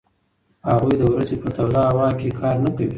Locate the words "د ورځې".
1.01-1.35